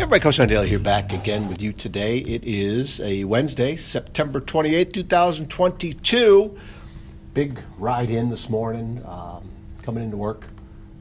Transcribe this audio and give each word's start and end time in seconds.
everybody, 0.00 0.22
Coach 0.22 0.38
Daly 0.38 0.66
here 0.66 0.78
back 0.78 1.12
again 1.12 1.46
with 1.46 1.60
you 1.60 1.74
today. 1.74 2.20
It 2.20 2.42
is 2.42 3.00
a 3.00 3.24
Wednesday, 3.24 3.76
September 3.76 4.40
28th, 4.40 4.94
2022. 4.94 6.56
Big 7.34 7.62
ride 7.76 8.08
in 8.08 8.30
this 8.30 8.48
morning, 8.48 9.04
um, 9.04 9.46
coming 9.82 10.02
into 10.02 10.16
work 10.16 10.46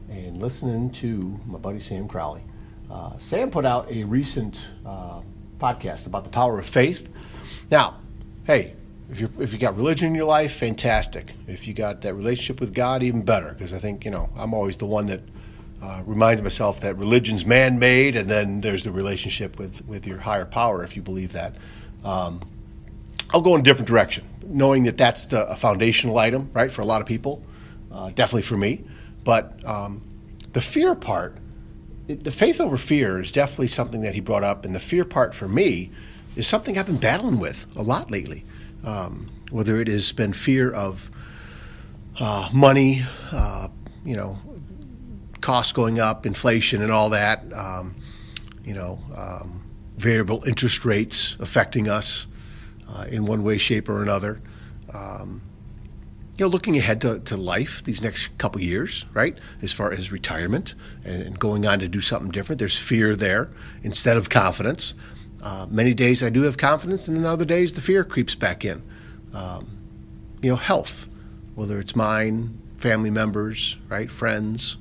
and 0.10 0.42
listening 0.42 0.92
to 0.92 1.40
my 1.46 1.58
buddy 1.58 1.80
Sam 1.80 2.10
Crowley. 2.10 2.44
Uh, 2.92 3.18
Sam 3.20 3.50
put 3.50 3.66
out 3.66 3.90
a 3.90 4.04
recent 4.04 4.68
uh, 4.86 5.22
podcast 5.60 6.06
about 6.06 6.26
the 6.26 6.30
power 6.30 6.60
of 6.60 6.68
faith. 6.68 7.08
Now, 7.72 8.02
hey, 8.44 8.74
if 9.10 9.22
you 9.22 9.32
if 9.40 9.54
you 9.54 9.60
got 9.60 9.78
religion 9.78 10.10
in 10.10 10.16
your 10.16 10.26
life, 10.26 10.52
fantastic. 10.52 11.32
If 11.48 11.70
you 11.70 11.74
got 11.74 12.02
that 12.02 12.16
relationship 12.16 12.60
with 12.60 12.74
God, 12.74 13.02
even 13.02 13.22
better. 13.22 13.54
Because 13.54 13.72
I 13.72 13.80
think 13.80 14.04
you 14.04 14.12
know 14.12 14.30
I'm 14.36 14.54
always 14.54 14.76
the 14.76 14.88
one 14.88 15.06
that 15.06 15.22
uh, 15.82 16.04
reminds 16.06 16.42
myself 16.42 16.82
that 16.82 16.98
religion's 16.98 17.46
man-made, 17.46 18.16
and 18.16 18.30
then 18.30 18.62
there's 18.62 18.84
the 18.84 18.92
relationship 18.92 19.58
with 19.58 19.86
with 19.88 20.06
your 20.06 20.18
higher 20.18 20.46
power. 20.46 20.84
If 20.84 20.96
you 20.96 21.02
believe 21.02 21.34
that, 21.34 21.56
um, 22.04 22.42
I'll 23.32 23.42
go 23.42 23.56
in 23.56 23.62
a 23.62 23.64
different 23.64 23.88
direction, 23.88 24.28
knowing 24.44 24.84
that 24.84 24.98
that's 24.98 25.26
the, 25.28 25.48
a 25.48 25.56
foundational 25.56 26.18
item, 26.18 26.50
right, 26.54 26.72
for 26.72 26.82
a 26.82 26.86
lot 26.86 27.02
of 27.02 27.08
people. 27.08 27.44
Uh, 27.92 28.10
definitely 28.10 28.44
for 28.44 28.58
me, 28.58 28.84
but 29.24 29.66
um, 29.66 30.02
the 30.54 30.62
fear 30.62 30.94
part, 30.94 31.36
it, 32.08 32.24
the 32.24 32.32
faith 32.32 32.62
over 32.62 32.78
fear, 32.78 33.20
is 33.20 33.32
definitely 33.32 33.68
something 33.68 34.02
that 34.02 34.14
he 34.14 34.20
brought 34.20 34.44
up, 34.44 34.64
and 34.64 34.76
the 34.76 34.80
fear 34.80 35.04
part 35.04 35.34
for 35.34 35.48
me 35.48 35.90
is 36.36 36.48
something 36.48 36.78
I've 36.78 36.86
been 36.86 36.98
battling 36.98 37.40
with 37.40 37.66
a 37.76 37.82
lot 37.82 38.12
lately. 38.12 38.46
Um, 38.84 39.30
whether 39.52 39.82
it 39.82 39.88
has 39.88 40.12
been 40.12 40.34
fear 40.34 40.72
of 40.72 41.10
uh, 42.20 42.50
money, 42.54 43.04
uh, 43.32 43.68
you 44.06 44.16
know, 44.16 44.38
costs 45.50 45.74
going 45.74 46.00
up, 46.00 46.28
inflation, 46.28 46.84
and 46.84 46.92
all 46.92 47.10
that. 47.10 47.44
Um, 47.54 47.96
you 48.64 48.76
know, 48.76 49.00
um, 49.16 49.64
variable 49.98 50.44
interest 50.46 50.86
rates 50.86 51.36
affecting 51.40 51.90
us 51.90 52.28
uh, 52.88 53.08
in 53.10 53.26
one 53.26 53.44
way, 53.44 53.58
shape, 53.58 53.90
or 53.90 54.04
another. 54.04 54.40
Um, 54.94 55.42
you 56.38 56.46
know, 56.46 56.50
looking 56.50 56.78
ahead 56.78 57.02
to, 57.02 57.18
to 57.22 57.36
life 57.36 57.84
these 57.84 58.04
next 58.04 58.38
couple 58.38 58.62
years, 58.62 59.08
right? 59.16 59.40
As 59.64 59.74
far 59.74 59.92
as 59.92 60.12
retirement 60.12 60.76
and, 61.04 61.24
and, 61.24 61.40
going 61.40 61.66
on 61.66 61.80
to 61.80 61.88
do 61.88 62.00
something 62.00 62.30
different, 62.30 62.60
there's 62.60 62.78
fear 62.78 63.16
there 63.16 63.50
instead 63.82 64.18
of 64.18 64.30
confidence. 64.30 64.94
Uh, 65.42 65.66
many 65.68 65.96
days 65.96 66.22
I 66.22 66.30
do 66.30 66.44
have 66.44 66.58
confidence, 66.58 67.08
and 67.08 67.18
then 67.18 67.26
other 67.26 67.44
days 67.44 67.74
the 67.74 67.82
fear 67.82 68.04
creeps 68.04 68.36
back 68.36 68.66
in. 68.66 68.84
Um, 69.34 69.68
you 70.44 70.52
know, 70.52 70.58
health, 70.58 71.10
whether 71.56 71.80
it's 71.80 71.96
mine, 71.96 72.56
family 72.78 73.10
members, 73.10 73.78
right, 73.90 74.12
friends, 74.12 74.78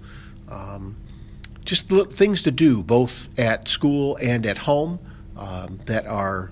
um, 0.50 0.96
just 1.64 1.88
things 1.88 2.42
to 2.42 2.50
do 2.50 2.82
both 2.82 3.28
at 3.38 3.68
school 3.68 4.16
and 4.16 4.46
at 4.46 4.58
home 4.58 4.98
um, 5.36 5.80
that 5.86 6.06
are. 6.06 6.50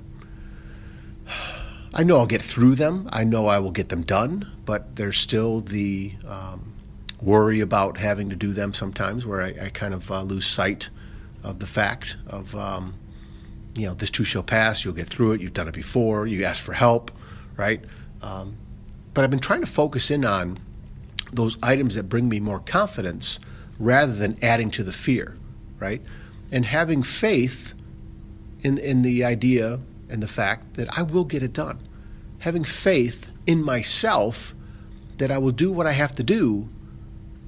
I 1.94 2.02
know 2.02 2.19
I'll 2.19 2.27
get 2.27 2.42
through 2.42 2.74
them. 2.74 3.08
I 3.11 3.24
know 3.24 3.47
I 3.47 3.58
will 3.58 3.70
get 3.70 3.89
them 3.89 4.02
done, 4.02 4.47
but 4.67 4.97
there's 4.97 5.17
still 5.17 5.62
the 5.62 6.12
um, 6.28 6.74
worry 7.22 7.61
about 7.61 7.97
having 7.97 8.28
to 8.28 8.36
do 8.36 8.52
them 8.52 8.74
sometimes, 8.74 9.24
where 9.24 9.41
I, 9.41 9.55
I 9.62 9.69
kind 9.70 9.94
of 9.94 10.11
uh, 10.11 10.22
lose 10.22 10.47
sight 10.47 10.91
of 11.42 11.58
the 11.58 11.67
fact 11.67 12.17
of, 12.27 12.55
um, 12.55 12.94
you 13.77 13.86
know, 13.86 13.94
this 13.94 14.11
too 14.11 14.24
shall 14.24 14.42
pass. 14.42 14.84
You'll 14.84 14.92
get 14.92 15.08
through 15.08 15.33
it. 15.33 15.41
You've 15.41 15.55
done 15.55 15.69
it 15.69 15.74
before. 15.74 16.27
You 16.27 16.44
ask 16.44 16.62
for 16.62 16.74
help, 16.74 17.11
right? 17.56 17.83
Um, 18.20 18.58
but 19.14 19.24
I've 19.24 19.30
been 19.30 19.39
trying 19.39 19.62
to 19.62 19.67
focus 19.67 20.11
in 20.11 20.24
on 20.24 20.58
those 21.33 21.56
items 21.62 21.95
that 21.95 22.05
bring 22.05 22.29
me 22.29 22.40
more 22.40 22.61
confidence 22.61 23.39
rather 23.79 24.13
than 24.13 24.37
adding 24.42 24.70
to 24.73 24.83
the 24.83 24.92
fear, 24.92 25.37
right? 25.79 26.03
And 26.51 26.64
having 26.64 27.03
faith 27.03 27.75
in, 28.61 28.79
in 28.79 29.03
the 29.03 29.25
idea 29.25 29.81
and 30.09 30.23
the 30.23 30.29
fact 30.29 30.75
that 30.75 30.98
I 30.98 31.03
will 31.03 31.25
get 31.25 31.42
it 31.42 31.53
done. 31.53 31.79
Having 32.41 32.65
faith 32.65 33.31
in 33.47 33.63
myself 33.63 34.55
that 35.19 35.31
I 35.31 35.39
will 35.39 35.53
do 35.53 35.73
what 35.73 35.86
I 35.86 35.92
have 35.92 36.13
to 36.15 36.23
do 36.23 36.69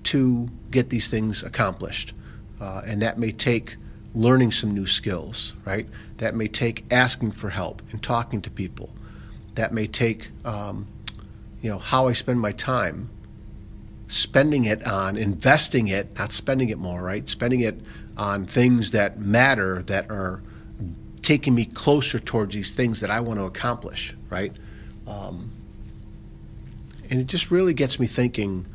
to 0.05 0.49
get 0.71 0.91
these 0.91 1.11
things 1.11 1.43
accomplished. 1.43 2.15
Uh, 2.61 2.83
and 2.87 3.03
that 3.03 3.19
may 3.19 3.33
take 3.33 3.77
learning 4.15 4.53
some 4.53 4.73
new 4.73 4.87
skills, 4.87 5.55
right? 5.65 5.87
That 6.19 6.35
may 6.35 6.49
take 6.49 6.85
asking 6.91 7.33
for 7.33 7.51
help 7.51 7.83
and 7.93 8.03
talking 8.03 8.41
to 8.43 8.51
people. 8.51 8.91
That 9.55 9.73
may 9.73 9.87
take, 9.87 10.31
um, 10.45 10.87
you 11.61 11.71
know, 11.71 11.79
how 11.79 12.09
I 12.09 12.13
spend 12.13 12.41
my 12.41 12.53
time 12.53 13.11
spending 14.09 14.65
it 14.65 14.85
on 14.87 15.17
investing 15.17 15.89
it, 15.89 16.19
not 16.19 16.33
spending 16.33 16.71
it 16.71 16.79
more, 16.79 17.03
right? 17.03 17.29
Spending 17.29 17.61
it 17.61 17.81
on 18.17 18.47
things 18.47 18.91
that 18.91 19.21
matter 19.21 19.83
that 19.85 20.11
are 20.11 20.43
taking 21.23 21.55
me 21.55 21.67
closer 21.67 22.19
towards 22.19 22.55
these 22.55 22.75
things 22.75 23.01
that 23.01 23.11
I 23.11 23.21
want 23.21 23.39
to 23.39 23.45
accomplish, 23.45 24.17
right? 24.31 24.53
Um, 25.07 25.53
and 27.11 27.21
it 27.21 27.27
just 27.27 27.51
really 27.51 27.75
gets 27.75 28.01
me 28.01 28.07
thinking. 28.07 28.67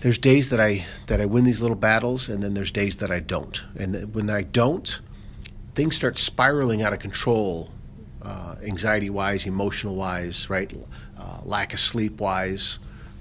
There's 0.00 0.18
days 0.18 0.50
that 0.50 0.60
I 0.60 0.84
that 1.06 1.20
I 1.20 1.26
win 1.26 1.44
these 1.44 1.60
little 1.60 1.76
battles, 1.76 2.28
and 2.28 2.42
then 2.42 2.54
there's 2.54 2.70
days 2.70 2.98
that 2.98 3.10
I 3.10 3.20
don't. 3.20 3.64
And 3.78 4.14
when 4.14 4.28
I 4.28 4.42
don't, 4.42 5.00
things 5.74 5.96
start 5.96 6.18
spiraling 6.18 6.82
out 6.82 6.92
of 6.92 6.98
control, 6.98 7.70
uh, 8.20 8.56
anxiety 8.62 9.10
wise, 9.10 9.46
emotional 9.46 9.94
wise, 9.94 10.50
right? 10.50 10.72
Uh, 11.18 11.40
lack 11.44 11.72
of 11.72 11.80
sleep 11.80 12.20
wise 12.20 12.78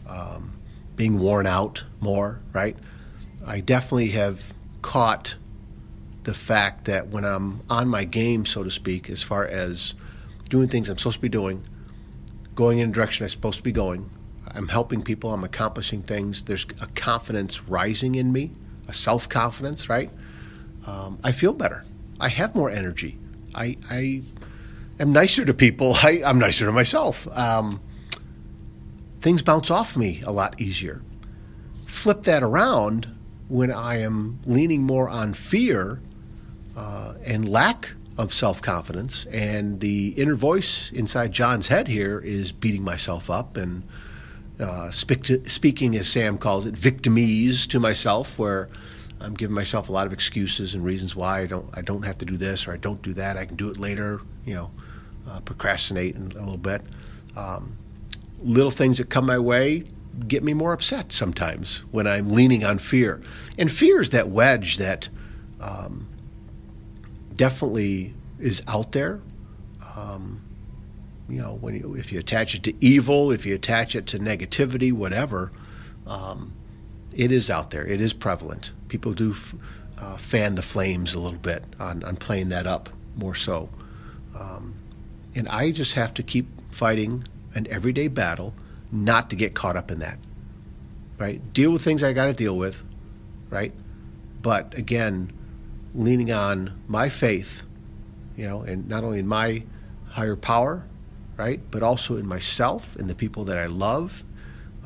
um, 0.08 0.60
being 0.96 1.20
worn 1.20 1.48
out 1.48 1.84
more, 2.00 2.40
right? 2.54 2.78
I 3.46 3.60
definitely 3.60 4.10
have 4.10 4.54
caught 4.82 5.36
the 6.24 6.34
fact 6.34 6.86
that 6.86 7.08
when 7.10 7.26
I'm 7.26 7.62
on 7.70 7.88
my 7.88 8.06
game, 8.06 8.46
so 8.46 8.64
to 8.64 8.72
speak, 8.72 9.10
as 9.10 9.22
far 9.22 9.46
as 9.46 9.96
doing 10.50 10.70
things 10.70 10.90
I'm 10.90 10.98
supposed 10.98 11.18
to 11.18 11.22
be 11.22 11.30
doing, 11.30 11.62
going 12.56 12.80
in 12.80 12.90
a 12.90 12.92
direction 12.92 13.24
I'm 13.24 13.30
supposed 13.30 13.58
to 13.58 13.64
be 13.64 13.72
going, 13.72 14.10
I'm 14.48 14.68
helping 14.68 15.02
people, 15.02 15.34
I'm 15.34 15.44
accomplishing 15.44 16.04
things, 16.04 16.44
there's 16.44 16.66
a 16.82 16.88
confidence 16.96 17.64
rising 17.64 18.16
in 18.16 18.32
me, 18.32 18.52
a 18.88 18.94
self 18.94 19.28
confidence, 19.28 19.90
right? 19.90 20.10
Um, 20.86 21.18
I 21.24 21.32
feel 21.32 21.54
better. 21.54 21.84
I 22.20 22.30
have 22.30 22.56
more 22.56 22.70
energy. 22.70 23.18
I, 23.56 23.78
I 23.90 24.22
am 25.00 25.12
nicer 25.12 25.46
to 25.46 25.54
people. 25.54 25.96
I, 26.04 26.22
am 26.24 26.40
nicer 26.40 26.66
to 26.66 26.72
myself. 26.72 27.28
Um, 27.38 27.82
things 29.24 29.42
bounce 29.42 29.72
off 29.72 29.96
me 29.96 30.22
a 30.26 30.32
lot 30.32 30.60
easier. 30.60 31.02
Flip 31.86 32.24
that 32.24 32.44
around 32.44 33.08
when 33.48 33.72
I 33.72 34.02
am 34.02 34.40
leaning 34.46 34.84
more 34.84 35.08
on 35.08 35.34
fear 35.34 36.02
uh, 36.76 37.14
and 37.24 37.48
lack 37.48 37.94
of 38.18 38.34
self 38.34 38.62
confidence, 38.62 39.26
and 39.28 39.80
the 39.80 40.10
inner 40.10 40.36
voice 40.36 40.92
inside 40.92 41.32
John's 41.32 41.68
head 41.68 41.88
here 41.88 42.20
is 42.20 42.52
beating 42.52 42.84
myself 42.84 43.30
up 43.30 43.58
and 43.58 43.84
uh, 44.60 44.92
speak 44.92 45.24
to, 45.24 45.50
speaking, 45.50 45.96
as 45.96 46.08
Sam 46.08 46.38
calls 46.38 46.66
it, 46.66 46.76
victimese 46.76 47.66
to 47.70 47.80
myself, 47.80 48.38
where 48.38 48.70
I'm 49.22 49.34
giving 49.34 49.56
myself 49.56 49.88
a 49.90 49.92
lot 49.92 50.06
of 50.06 50.14
excuses 50.14 50.76
and 50.76 50.84
reasons 50.84 51.16
why 51.16 51.42
I 51.42 51.46
don't 51.48 51.66
I 51.78 51.82
don't 51.82 52.04
have 52.04 52.18
to 52.20 52.26
do 52.26 52.38
this 52.38 52.68
or 52.68 52.74
I 52.74 52.78
don't 52.78 53.02
do 53.02 53.14
that. 53.14 53.38
I 53.38 53.46
can 53.46 53.56
do 53.56 53.70
it 53.70 53.80
later. 53.80 54.20
You 54.46 54.56
know, 54.56 54.72
uh, 55.30 55.40
procrastinate 55.40 56.18
a 56.18 56.20
little 56.20 56.58
bit. 56.58 56.82
Um, 57.38 57.78
little 58.44 58.72
things 58.72 58.98
that 58.98 59.10
come 59.10 59.26
my 59.26 59.40
way 59.40 59.86
get 60.28 60.44
me 60.44 60.54
more 60.54 60.74
upset 60.74 61.12
sometimes 61.12 61.80
when 61.92 62.06
I'm 62.08 62.30
leaning 62.30 62.64
on 62.64 62.78
fear. 62.78 63.22
And 63.58 63.72
fear 63.72 64.02
is 64.02 64.12
that 64.12 64.30
wedge 64.30 64.78
that 64.78 65.10
um, 65.60 66.08
definitely 67.36 68.14
is 68.40 68.62
out 68.68 68.92
there. 68.92 69.22
Um, 69.98 70.42
you 71.30 71.42
know, 71.42 71.58
when 71.62 71.76
you, 71.76 71.96
if 71.96 72.12
you 72.12 72.20
attach 72.20 72.54
it 72.54 72.64
to 72.64 72.74
evil, 72.86 73.32
if 73.32 73.46
you 73.46 73.56
attach 73.56 73.96
it 73.96 74.06
to 74.08 74.20
negativity, 74.20 74.92
whatever, 74.92 75.52
um, 76.06 76.54
it 77.16 77.32
is 77.32 77.50
out 77.50 77.72
there. 77.72 77.86
It 77.86 78.02
is 78.02 78.14
prevalent. 78.14 78.72
People 78.90 79.14
do 79.14 79.32
f- 79.32 79.56
uh, 80.00 80.18
fan 80.18 80.56
the 80.56 80.62
flames 80.62 81.14
a 81.14 81.20
little 81.20 81.40
bit 81.40 81.64
on, 81.80 82.04
on 82.04 82.18
playing 82.18 82.50
that 82.50 82.68
up 82.68 82.90
more 83.16 83.36
so. 83.36 83.70
Um, 84.38 84.76
and 85.36 85.48
I 85.48 85.72
just 85.72 85.94
have 85.94 86.14
to 86.16 86.24
keep 86.24 86.48
fighting 86.72 87.24
an 87.56 87.68
everyday 87.70 88.08
battle 88.08 88.54
not 88.92 89.30
to 89.30 89.36
get 89.36 89.54
caught 89.54 89.76
up 89.76 89.92
in 89.92 90.00
that. 90.00 90.20
Right? 91.18 91.54
Deal 91.54 91.72
with 91.72 91.84
things 91.84 92.04
I 92.04 92.14
got 92.14 92.26
to 92.26 92.34
deal 92.34 92.58
with, 92.58 92.84
right? 93.50 93.74
But 94.42 94.78
again, 94.78 95.32
leaning 95.96 96.32
on 96.32 96.74
my 96.88 97.10
faith, 97.10 97.66
you 98.36 98.46
know, 98.48 98.62
and 98.62 98.88
not 98.88 99.04
only 99.04 99.20
in 99.20 99.28
my 99.28 99.64
higher 100.08 100.36
power, 100.36 100.86
right, 101.38 101.60
but 101.72 101.84
also 101.84 102.18
in 102.18 102.28
myself 102.28 102.96
and 102.96 103.10
the 103.10 103.16
people 103.16 103.46
that 103.46 103.58
I 103.58 103.66
love, 103.66 104.24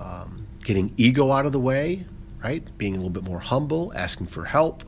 um, 0.02 0.48
getting 0.64 0.94
ego 0.98 1.32
out 1.32 1.46
of 1.46 1.52
the 1.52 1.60
way, 1.60 2.06
right, 2.44 2.66
being 2.78 2.94
a 2.94 2.98
little 2.98 3.10
bit 3.10 3.24
more 3.24 3.40
humble, 3.40 3.92
asking 3.96 4.28
for 4.28 4.46
help, 4.46 4.84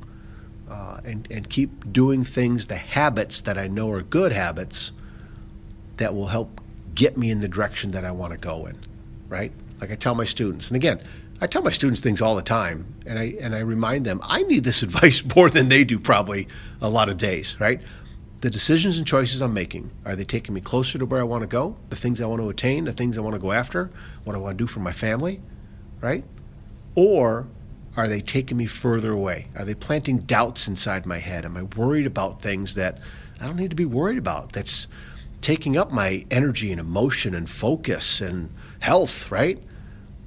uh, 0.70 1.00
and, 1.04 1.28
and 1.32 1.50
keep 1.50 1.92
doing 1.92 2.24
things, 2.24 2.68
the 2.68 2.76
habits 2.76 3.42
that 3.42 3.58
I 3.58 3.68
know 3.68 3.92
are 3.92 4.02
good 4.02 4.32
habits 4.32 4.92
that 5.98 6.14
will 6.14 6.28
help 6.28 6.62
get 6.96 7.18
me 7.18 7.32
in 7.32 7.40
the 7.40 7.48
direction 7.48 7.92
that 7.92 8.06
I 8.06 8.12
want 8.12 8.34
to 8.34 8.38
go 8.38 8.66
in, 8.66 8.78
right? 9.28 9.52
Like 9.80 9.92
I 9.92 9.96
tell 9.96 10.16
my 10.16 10.26
students, 10.26 10.68
and 10.68 10.76
again, 10.76 11.02
I 11.42 11.48
tell 11.48 11.62
my 11.62 11.72
students 11.72 12.02
things 12.02 12.22
all 12.22 12.36
the 12.36 12.42
time, 12.42 12.86
and 13.06 13.18
I 13.18 13.36
and 13.40 13.56
I 13.56 13.60
remind 13.60 14.06
them 14.06 14.20
I 14.24 14.42
need 14.44 14.64
this 14.64 14.84
advice 14.88 15.24
more 15.36 15.50
than 15.50 15.70
they 15.70 15.84
do 15.84 16.00
probably 16.00 16.48
a 16.82 16.90
lot 16.90 17.10
of 17.10 17.18
days, 17.18 17.58
right? 17.60 17.82
The 18.42 18.50
decisions 18.50 18.98
and 18.98 19.06
choices 19.06 19.42
I'm 19.42 19.54
making 19.54 19.92
are 20.06 20.16
they 20.16 20.24
taking 20.24 20.56
me 20.56 20.62
closer 20.62 20.98
to 20.98 21.06
where 21.06 21.20
I 21.20 21.24
want 21.24 21.42
to 21.42 21.48
go, 21.48 21.76
the 21.90 21.98
things 21.98 22.22
I 22.22 22.26
want 22.26 22.42
to 22.42 22.50
attain, 22.50 22.86
the 22.86 22.94
things 22.94 23.18
I 23.18 23.22
want 23.22 23.34
to 23.34 23.40
go 23.40 23.52
after, 23.52 23.90
what 24.24 24.36
I 24.36 24.40
want 24.40 24.58
to 24.58 24.64
do 24.64 24.68
for 24.68 24.80
my 24.80 24.94
family, 24.94 25.42
right? 26.00 26.24
Or 26.96 27.48
are 27.98 28.08
they 28.08 28.22
taking 28.22 28.56
me 28.56 28.66
further 28.66 29.12
away? 29.12 29.48
Are 29.58 29.66
they 29.66 29.76
planting 29.76 30.20
doubts 30.20 30.70
inside 30.70 31.06
my 31.06 31.18
head? 31.18 31.44
Am 31.44 31.58
I 31.58 31.64
worried 31.64 32.06
about 32.06 32.42
things 32.42 32.76
that 32.76 33.00
I 33.42 33.46
don't 33.46 33.58
need 33.58 33.72
to 33.72 33.76
be 33.76 33.86
worried 33.86 34.18
about? 34.18 34.54
That's 34.54 34.88
taking 35.42 35.78
up 35.78 35.92
my 35.92 36.26
energy 36.32 36.72
and 36.72 36.80
emotion 36.80 37.34
and 37.34 37.50
focus 37.50 38.22
and 38.22 38.54
health, 38.80 39.32
right? 39.32 39.62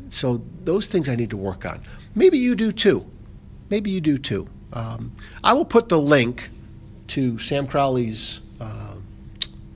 So 0.09 0.43
those 0.65 0.87
things 0.87 1.09
I 1.09 1.15
need 1.15 1.31
to 1.31 1.37
work 1.37 1.65
on. 1.65 1.81
Maybe 2.15 2.39
you 2.39 2.55
do 2.55 2.73
too. 2.73 3.11
Maybe 3.71 3.91
you 3.91 4.01
do 4.01 4.19
too. 4.19 4.47
Um, 4.73 5.13
I 5.43 5.53
will 5.53 5.65
put 5.65 5.89
the 5.89 6.01
link 6.01 6.51
to 7.09 7.39
Sam 7.39 7.67
Crowley's 7.67 8.41
uh, 8.61 8.97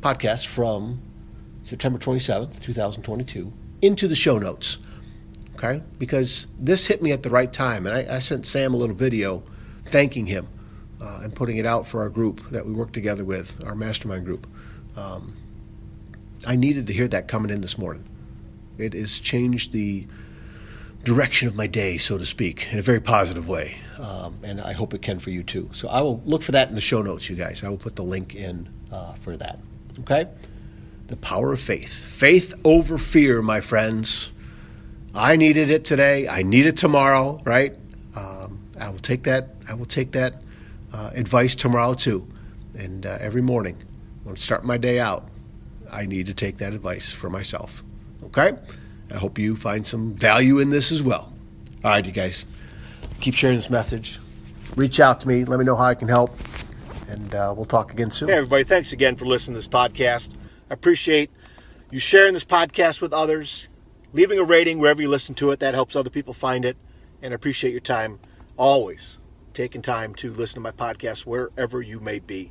podcast 0.00 0.46
from 0.46 1.00
September 1.62 1.98
27th, 1.98 2.62
2022, 2.62 3.52
into 3.82 4.08
the 4.08 4.14
show 4.14 4.38
notes. 4.38 4.78
Okay? 5.54 5.82
Because 5.98 6.46
this 6.58 6.86
hit 6.86 7.02
me 7.02 7.12
at 7.12 7.22
the 7.22 7.30
right 7.30 7.52
time. 7.52 7.86
And 7.86 7.94
I, 7.94 8.16
I 8.16 8.18
sent 8.18 8.46
Sam 8.46 8.74
a 8.74 8.76
little 8.76 8.94
video 8.94 9.42
thanking 9.86 10.26
him 10.26 10.46
uh, 11.00 11.20
and 11.22 11.34
putting 11.34 11.56
it 11.56 11.66
out 11.66 11.86
for 11.86 12.00
our 12.00 12.08
group 12.08 12.48
that 12.50 12.66
we 12.66 12.72
work 12.72 12.92
together 12.92 13.24
with, 13.24 13.62
our 13.64 13.74
mastermind 13.74 14.24
group. 14.24 14.46
Um, 14.96 15.36
I 16.46 16.56
needed 16.56 16.86
to 16.86 16.92
hear 16.92 17.08
that 17.08 17.28
coming 17.28 17.50
in 17.50 17.60
this 17.60 17.76
morning. 17.76 18.04
It 18.78 18.92
has 18.94 19.18
changed 19.18 19.72
the 19.72 20.06
direction 21.04 21.48
of 21.48 21.54
my 21.54 21.66
day, 21.66 21.98
so 21.98 22.18
to 22.18 22.26
speak, 22.26 22.66
in 22.72 22.78
a 22.78 22.82
very 22.82 23.00
positive 23.00 23.48
way. 23.48 23.76
Um, 23.98 24.38
and 24.42 24.60
I 24.60 24.72
hope 24.72 24.92
it 24.92 25.02
can 25.02 25.18
for 25.18 25.30
you 25.30 25.42
too. 25.42 25.70
So 25.72 25.88
I 25.88 26.00
will 26.02 26.20
look 26.24 26.42
for 26.42 26.52
that 26.52 26.68
in 26.68 26.74
the 26.74 26.80
show 26.80 27.00
notes, 27.00 27.30
you 27.30 27.36
guys. 27.36 27.62
I 27.62 27.68
will 27.68 27.76
put 27.76 27.96
the 27.96 28.02
link 28.02 28.34
in 28.34 28.68
uh, 28.92 29.14
for 29.14 29.36
that. 29.36 29.60
Okay? 30.00 30.26
The 31.06 31.16
power 31.16 31.52
of 31.52 31.60
faith. 31.60 31.92
Faith 31.92 32.54
over 32.64 32.98
fear, 32.98 33.40
my 33.40 33.60
friends. 33.60 34.32
I 35.14 35.36
needed 35.36 35.70
it 35.70 35.84
today. 35.84 36.28
I 36.28 36.42
need 36.42 36.66
it 36.66 36.76
tomorrow, 36.76 37.40
right? 37.44 37.74
Um, 38.16 38.60
I 38.78 38.90
will 38.90 38.98
take 38.98 39.22
that. 39.22 39.54
I 39.68 39.74
will 39.74 39.86
take 39.86 40.12
that 40.12 40.42
uh, 40.92 41.10
advice 41.14 41.54
tomorrow 41.54 41.94
too. 41.94 42.26
And 42.76 43.06
uh, 43.06 43.16
every 43.20 43.42
morning, 43.42 43.76
when 44.26 44.34
to 44.34 44.42
start 44.42 44.64
my 44.64 44.76
day 44.76 44.98
out, 44.98 45.28
I 45.90 46.04
need 46.04 46.26
to 46.26 46.34
take 46.34 46.58
that 46.58 46.74
advice 46.74 47.12
for 47.12 47.30
myself. 47.30 47.84
Okay? 48.24 48.54
I 49.12 49.16
hope 49.16 49.38
you 49.38 49.54
find 49.54 49.86
some 49.86 50.14
value 50.14 50.58
in 50.58 50.70
this 50.70 50.90
as 50.90 51.00
well. 51.00 51.32
All 51.84 51.92
right, 51.92 52.04
you 52.04 52.10
guys, 52.10 52.44
keep 53.20 53.34
sharing 53.34 53.56
this 53.56 53.70
message. 53.70 54.18
Reach 54.74 54.98
out 54.98 55.20
to 55.20 55.28
me. 55.28 55.44
Let 55.44 55.60
me 55.60 55.64
know 55.64 55.76
how 55.76 55.84
I 55.84 55.94
can 55.94 56.08
help. 56.08 56.36
And 57.08 57.32
uh, 57.36 57.54
we'll 57.56 57.66
talk 57.66 57.92
again 57.92 58.10
soon. 58.10 58.28
Hey, 58.28 58.34
everybody. 58.34 58.64
Thanks 58.64 58.92
again 58.92 59.14
for 59.14 59.26
listening 59.26 59.54
to 59.54 59.58
this 59.58 59.68
podcast. 59.68 60.28
I 60.68 60.74
appreciate 60.74 61.30
you 61.92 62.00
sharing 62.00 62.34
this 62.34 62.44
podcast 62.44 63.00
with 63.00 63.12
others, 63.12 63.68
leaving 64.12 64.40
a 64.40 64.44
rating 64.44 64.80
wherever 64.80 65.00
you 65.00 65.08
listen 65.08 65.36
to 65.36 65.52
it. 65.52 65.60
That 65.60 65.74
helps 65.74 65.94
other 65.94 66.10
people 66.10 66.34
find 66.34 66.64
it. 66.64 66.76
And 67.22 67.32
I 67.32 67.36
appreciate 67.36 67.70
your 67.70 67.80
time 67.80 68.18
always 68.56 69.18
taking 69.54 69.82
time 69.82 70.16
to 70.16 70.32
listen 70.32 70.56
to 70.56 70.60
my 70.60 70.72
podcast 70.72 71.20
wherever 71.20 71.80
you 71.80 72.00
may 72.00 72.18
be. 72.18 72.50